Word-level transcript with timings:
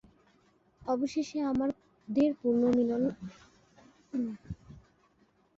অবশেষে 0.81 1.37
আমাদের 1.51 2.29
পুণর্মিলন 2.39 3.03
হলো। 4.11 4.31